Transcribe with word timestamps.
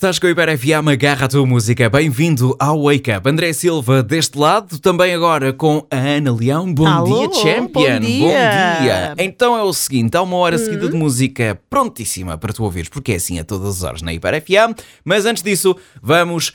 Estás 0.00 0.18
com 0.18 0.26
o 0.26 0.30
Hiper 0.30 0.56
FM, 0.56 0.88
agarra 0.90 1.26
a 1.26 1.28
tua 1.28 1.44
música. 1.44 1.90
Bem-vindo 1.90 2.56
ao 2.58 2.84
Wake 2.84 3.12
Up. 3.12 3.28
André 3.28 3.52
Silva 3.52 4.02
deste 4.02 4.38
lado, 4.38 4.78
também 4.78 5.12
agora 5.12 5.52
com 5.52 5.86
a 5.90 5.96
Ana 5.98 6.34
Leão. 6.34 6.72
Bom 6.72 6.86
Alô, 6.86 7.28
dia, 7.28 7.42
Champion. 7.42 8.00
bom 8.00 8.06
dia. 8.06 8.78
dia. 8.80 9.14
Então 9.18 9.54
é 9.54 9.62
o 9.62 9.74
seguinte, 9.74 10.16
há 10.16 10.22
uma 10.22 10.38
hora 10.38 10.56
seguida 10.56 10.88
de 10.88 10.96
música 10.96 11.60
prontíssima 11.68 12.38
para 12.38 12.50
tu 12.50 12.64
ouvires, 12.64 12.88
porque 12.88 13.12
é 13.12 13.16
assim 13.16 13.38
a 13.38 13.44
todas 13.44 13.76
as 13.76 13.82
horas 13.82 14.00
na 14.00 14.10
Hiper 14.10 14.40
FM. 14.40 14.80
Mas 15.04 15.26
antes 15.26 15.42
disso, 15.42 15.76
vamos 16.00 16.54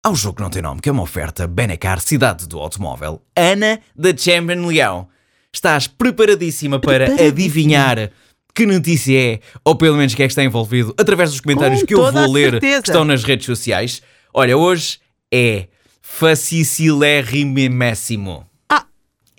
ao 0.00 0.14
jogo 0.14 0.36
que 0.36 0.42
não 0.42 0.50
tem 0.50 0.62
nome, 0.62 0.80
que 0.80 0.88
é 0.88 0.92
uma 0.92 1.02
oferta 1.02 1.48
Benacar 1.48 1.98
Cidade 1.98 2.46
do 2.46 2.60
Automóvel. 2.60 3.20
Ana 3.34 3.80
da 3.96 4.16
Champion 4.16 4.68
Leão. 4.68 5.08
Estás 5.52 5.88
preparadíssima 5.88 6.78
para 6.78 7.06
adivinhar 7.26 8.12
que 8.58 8.66
notícia 8.66 9.16
é, 9.16 9.40
ou 9.64 9.76
pelo 9.76 9.96
menos 9.96 10.16
que 10.16 10.22
é 10.24 10.26
que 10.26 10.32
está 10.32 10.42
envolvido, 10.42 10.92
através 10.98 11.30
dos 11.30 11.40
comentários 11.40 11.78
Com 11.82 11.86
que 11.86 11.94
eu 11.94 12.12
vou 12.12 12.32
ler 12.32 12.50
certeza. 12.50 12.82
que 12.82 12.88
estão 12.88 13.04
nas 13.04 13.22
redes 13.22 13.46
sociais. 13.46 14.02
Olha, 14.34 14.56
hoje 14.56 14.98
é 15.32 15.68
facicilérimésimo. 16.02 18.44
Ah. 18.68 18.84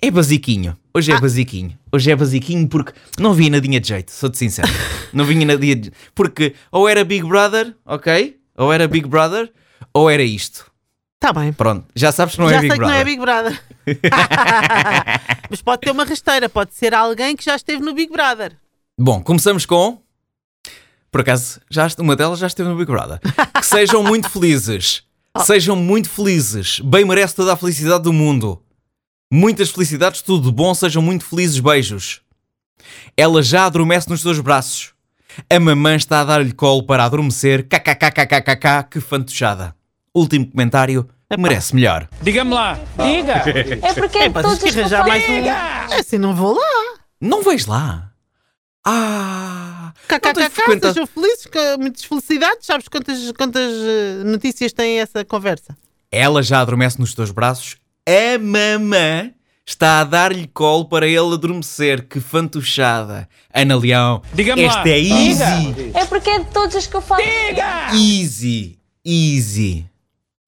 É 0.00 0.10
basiquinho. 0.10 0.74
Hoje 0.94 1.12
é 1.12 1.20
basiquinho. 1.20 1.78
Hoje 1.92 2.10
é 2.10 2.16
basiquinho 2.16 2.66
porque 2.66 2.94
não 3.18 3.34
vinha 3.34 3.50
nadinha 3.50 3.78
de 3.78 3.88
jeito, 3.88 4.10
sou-te 4.10 4.38
sincero. 4.38 4.72
não 5.12 5.26
vinha 5.26 5.44
nadinha 5.44 5.76
de 5.76 5.92
Porque 6.14 6.54
ou 6.72 6.88
era 6.88 7.04
Big 7.04 7.22
Brother, 7.22 7.74
ok? 7.84 8.38
Ou 8.56 8.72
era 8.72 8.88
Big 8.88 9.06
Brother, 9.06 9.52
ou 9.92 10.08
era 10.08 10.22
isto. 10.22 10.64
Está 11.22 11.30
bem. 11.38 11.52
Pronto, 11.52 11.84
já 11.94 12.10
sabes 12.10 12.36
que 12.36 12.40
não 12.40 12.48
já 12.48 12.56
é 12.56 12.60
sei 12.60 12.70
Big 12.70 12.72
que 12.72 12.80
não 12.80 12.88
Brother. 12.88 13.02
é 13.02 13.04
Big 13.04 13.20
Brother. 13.20 13.60
Mas 15.50 15.60
pode 15.60 15.82
ter 15.82 15.90
uma 15.90 16.04
rasteira, 16.04 16.48
pode 16.48 16.72
ser 16.74 16.94
alguém 16.94 17.36
que 17.36 17.44
já 17.44 17.54
esteve 17.54 17.82
no 17.82 17.92
Big 17.92 18.10
Brother. 18.10 18.56
Bom, 18.98 19.22
começamos 19.22 19.64
com. 19.66 20.00
Por 21.10 21.22
acaso, 21.22 21.60
já, 21.70 21.88
uma 21.98 22.14
delas 22.14 22.38
já 22.38 22.46
esteve 22.46 22.68
no 22.68 22.76
Big 22.76 22.90
Brother. 22.90 23.18
Que 23.54 23.66
sejam 23.66 24.02
muito 24.02 24.28
felizes. 24.30 25.02
Oh. 25.34 25.40
Sejam 25.40 25.74
muito 25.76 26.08
felizes. 26.08 26.80
Bem 26.80 27.04
merece 27.04 27.34
toda 27.34 27.52
a 27.52 27.56
felicidade 27.56 28.04
do 28.04 28.12
mundo. 28.12 28.62
Muitas 29.32 29.70
felicidades, 29.70 30.22
tudo 30.22 30.50
de 30.50 30.54
bom, 30.54 30.74
sejam 30.74 31.02
muito 31.02 31.24
felizes, 31.24 31.58
beijos. 31.60 32.20
Ela 33.16 33.42
já 33.42 33.66
adormece 33.66 34.08
nos 34.08 34.22
teus 34.22 34.40
braços. 34.40 34.92
A 35.48 35.60
mamã 35.60 35.94
está 35.94 36.20
a 36.20 36.24
dar-lhe 36.24 36.52
colo 36.52 36.82
para 36.82 37.04
adormecer. 37.04 37.66
KKKKKK, 37.68 38.88
que 38.90 39.00
fantochada. 39.00 39.74
Último 40.12 40.46
comentário, 40.50 41.08
merece 41.38 41.74
melhor. 41.74 42.08
Diga-me 42.20 42.52
lá, 42.52 42.78
diga! 42.98 43.44
É 43.86 43.94
porque 43.94 44.18
É, 44.18 44.28
mas 44.28 44.42
todos 44.44 44.58
que 44.58 44.68
arranjar 44.80 45.06
mais 45.06 45.22
um. 45.28 45.94
Assim 45.94 46.18
não 46.18 46.34
vou 46.34 46.54
lá. 46.56 46.98
Não 47.20 47.42
vais 47.44 47.66
lá? 47.66 48.09
Ah! 48.84 49.92
KKKK, 50.08 50.80
sejam 50.80 51.06
felizes, 51.06 51.46
que- 51.46 51.76
muitas 51.78 52.04
felicidades. 52.04 52.66
Sabes 52.66 52.88
quantas, 52.88 53.32
quantas 53.32 53.70
eh, 53.72 54.22
notícias 54.24 54.72
tem 54.72 54.98
essa 55.00 55.24
conversa? 55.24 55.76
Ela 56.10 56.42
já 56.42 56.60
adormece 56.60 56.98
nos 56.98 57.14
teus 57.14 57.30
braços. 57.30 57.76
A 58.08 58.38
mamã 58.38 59.30
está 59.66 60.00
a 60.00 60.04
dar-lhe 60.04 60.48
colo 60.48 60.86
para 60.86 61.06
ele 61.06 61.34
adormecer. 61.34 62.08
Que 62.08 62.18
fantochada. 62.20 63.28
Ana 63.54 63.76
Leão, 63.76 64.22
Diga-me 64.32 64.62
lá. 64.66 64.68
esta 64.68 64.88
é 64.88 64.98
easy. 65.00 65.92
É 65.94 66.04
porque 66.06 66.30
é 66.30 66.38
de 66.40 66.46
todos 66.46 66.74
os 66.74 66.86
que 66.86 66.96
eu 66.96 67.02
falo. 67.02 67.22
Easy. 67.92 68.78
Easy. 69.04 69.86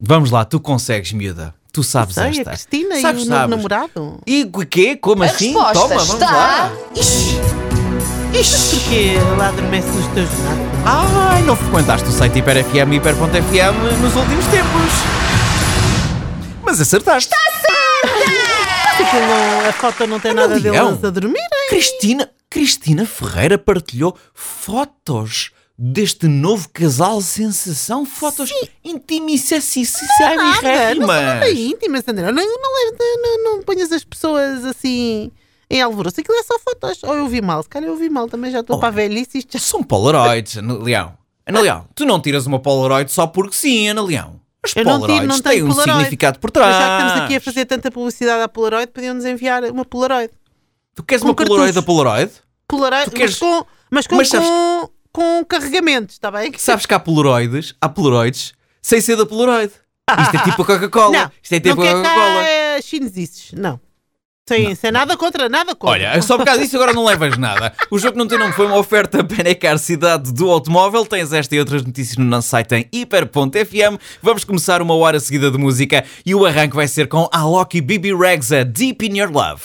Vamos 0.00 0.30
lá, 0.30 0.44
tu 0.44 0.58
consegues, 0.58 1.12
miúda. 1.12 1.55
Tu 1.72 1.83
sabes 1.83 2.14
Sei, 2.16 2.25
a 2.25 2.28
esta. 2.28 2.44
Cristina 2.50 3.00
Sabes, 3.00 3.22
e 3.22 3.25
o 3.25 3.28
sabes. 3.28 3.50
namorado. 3.56 4.20
E 4.27 4.42
o 4.53 4.66
quê? 4.66 4.97
Como 4.97 5.22
A 5.22 5.27
assim? 5.27 5.53
Toma, 5.53 5.72
vamos 5.72 6.08
está. 6.14 6.30
lá. 6.33 6.72
Porque 8.36 9.14
ela 9.19 9.48
adormece 9.48 9.88
nos 9.88 10.06
teus. 10.14 10.28
Ai, 10.86 11.42
não 11.42 11.55
frequentaste 11.55 12.08
o 12.08 12.12
site 12.12 12.38
Hiper 12.38 12.64
FM 12.64 12.92
e 12.92 12.97
Hiper.fm 12.97 14.00
nos 14.00 14.16
últimos 14.16 14.47
tempos. 14.47 14.91
Mas 16.64 16.80
acertaste. 16.80 17.30
Porque 18.97 19.16
não- 19.20 19.69
a 19.69 19.72
foto 19.75 20.06
não 20.06 20.19
tem 20.19 20.33
nada 20.33 20.55
Leão. 20.58 20.87
deles 20.93 21.04
a 21.04 21.10
dormirem. 21.10 21.48
Cristina, 21.69 22.31
Cristina 22.48 23.04
Ferreira 23.04 23.59
partilhou 23.59 24.16
fotos 24.34 25.50
deste 25.78 26.26
novo 26.26 26.69
casal 26.70 27.20
sensação, 27.20 28.06
fotos 28.06 28.50
intimissíssimas. 28.84 30.00
Nada, 30.20 30.94
não 30.94 31.06
são 31.06 31.22
nada 31.22 31.50
íntimas, 31.50 32.03
André. 32.09 32.32
Não, 32.32 32.44
não, 32.44 32.97
não, 33.22 33.44
não 33.56 33.62
ponhas 33.62 33.93
as 33.93 34.04
pessoas 34.04 34.64
assim 34.64 35.31
em 35.72 35.81
alvoroço. 35.83 36.21
Aquilo 36.21 36.37
é 36.38 36.43
só 36.43 36.59
fotos. 36.59 37.03
Ou 37.03 37.15
eu 37.16 37.27
vi 37.28 37.41
mal, 37.41 37.62
se 37.62 37.69
calhar 37.69 37.88
eu 37.88 37.97
vi 37.97 38.09
mal. 38.10 38.28
Também 38.28 38.50
já 38.50 38.60
estou 38.60 38.77
Oh. 38.77 38.78
para 38.81 38.88
a 38.88 38.93
velhice. 38.93 39.38
Isto 39.38 39.55
já... 39.55 39.59
São 39.59 39.83
Polaroids, 39.83 40.56
Ana 40.56 40.75
Leão. 40.75 41.15
Ana 41.47 41.60
Leão, 41.60 41.88
tu 41.94 42.05
não 42.06 42.21
tiras 42.21 42.47
uma 42.47 42.60
Polaroid 42.60 43.10
só 43.10 43.27
porque 43.27 43.56
sim, 43.56 43.88
Ana 43.88 44.03
Leão. 44.03 44.41
As 44.65 44.77
Eu 44.77 44.84
não 44.84 44.93
tiro, 44.93 45.06
Polaroids 45.06 45.28
não 45.28 45.41
têm 45.43 45.53
tenho 45.55 45.65
um 45.66 45.69
Polaroid. 45.71 45.93
significado 45.99 46.38
por 46.38 46.50
Mas 46.55 46.62
trás. 46.62 46.77
já 46.77 46.87
que 46.97 47.03
estamos 47.03 47.25
aqui 47.25 47.37
a 47.37 47.41
fazer 47.41 47.65
tanta 47.66 47.91
publicidade 47.91 48.43
à 48.43 48.49
Polaroid, 48.49 48.93
podiam-nos 48.93 49.25
enviar 49.25 49.65
uma 49.65 49.84
Polaroid. 49.84 50.31
Tu 50.94 51.03
queres 51.03 51.22
com 51.22 51.28
uma 51.31 51.34
Polaroid 51.34 51.72
cartuchos. 51.72 51.75
da 51.75 51.82
Polaroid? 51.82 52.32
Polaroid, 52.69 53.11
queres- 53.11 53.41
mas 53.41 53.50
com, 53.50 53.66
mas 53.91 54.06
com, 54.06 54.15
Mas 54.16 54.28
sabes- 54.28 54.47
com, 54.49 54.88
com 55.12 55.44
carregamentos, 55.47 56.15
está 56.15 56.31
bem? 56.31 56.53
Sabes 56.56 56.87
que 56.87 56.94
há 56.94 57.00
Polaroids, 57.00 57.75
há 57.81 57.88
Polaroids 57.88 58.53
sem 58.81 59.00
ser 59.00 59.16
da 59.16 59.27
Polaroid. 59.27 59.72
Isto 60.21 60.37
é 60.37 60.43
tipo 60.44 60.62
a 60.62 60.65
Coca-Cola. 60.66 61.12
Não, 61.25 61.31
Isto 61.43 61.53
é 61.55 61.56
não 61.56 61.62
tipo 61.62 61.82
a 61.82 61.84
quer 61.84 61.93
Coca-Cola. 61.94 62.25
cá 62.43 62.49
é, 62.49 62.82
chinesices, 62.82 63.53
não. 63.59 63.81
Sem, 64.52 64.74
sem 64.74 64.92
nada 64.92 65.16
contra, 65.16 65.48
nada 65.48 65.74
contra. 65.74 66.10
Olha, 66.10 66.20
só 66.20 66.36
por 66.36 66.44
causa 66.44 66.60
disso 66.60 66.76
agora 66.76 66.92
não 66.92 67.06
levas 67.06 67.38
nada. 67.38 67.72
O 67.90 67.98
jogo 67.98 68.18
não 68.18 68.26
tem 68.26 68.38
nome 68.38 68.52
foi 68.52 68.66
uma 68.66 68.76
oferta 68.76 69.22
Benecar 69.22 69.78
Cidade 69.78 70.30
do 70.30 70.50
Automóvel. 70.50 71.06
Tens 71.06 71.32
esta 71.32 71.56
e 71.56 71.58
outras 71.58 71.82
notícias 71.82 72.18
no 72.18 72.24
nosso 72.26 72.50
site 72.50 72.74
em 72.74 72.88
hiper.fm. 72.92 73.96
Vamos 74.20 74.44
começar 74.44 74.82
uma 74.82 74.94
hora 74.94 75.18
seguida 75.20 75.50
de 75.50 75.56
música 75.56 76.04
e 76.26 76.34
o 76.34 76.44
arranque 76.44 76.76
vai 76.76 76.86
ser 76.86 77.08
com 77.08 77.26
Alok 77.32 77.78
e 77.78 77.80
Bibi 77.80 78.14
Rexa, 78.14 78.62
Deep 78.62 79.06
in 79.06 79.18
Your 79.20 79.30
Love. 79.30 79.62